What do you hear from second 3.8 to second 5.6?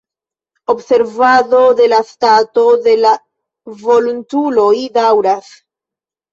volontuloj daŭras.